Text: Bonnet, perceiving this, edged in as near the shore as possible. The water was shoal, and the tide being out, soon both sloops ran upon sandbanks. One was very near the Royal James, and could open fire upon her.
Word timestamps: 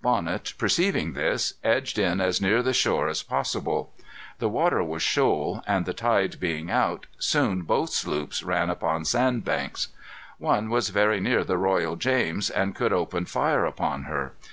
Bonnet, 0.00 0.54
perceiving 0.56 1.14
this, 1.14 1.54
edged 1.64 1.98
in 1.98 2.20
as 2.20 2.40
near 2.40 2.62
the 2.62 2.72
shore 2.72 3.08
as 3.08 3.24
possible. 3.24 3.92
The 4.38 4.48
water 4.48 4.84
was 4.84 5.02
shoal, 5.02 5.64
and 5.66 5.84
the 5.84 5.92
tide 5.92 6.38
being 6.38 6.70
out, 6.70 7.06
soon 7.18 7.62
both 7.62 7.90
sloops 7.90 8.44
ran 8.44 8.70
upon 8.70 9.04
sandbanks. 9.04 9.88
One 10.38 10.70
was 10.70 10.90
very 10.90 11.18
near 11.18 11.42
the 11.42 11.58
Royal 11.58 11.96
James, 11.96 12.50
and 12.50 12.72
could 12.72 12.92
open 12.92 13.24
fire 13.24 13.64
upon 13.66 14.04
her. 14.04 14.34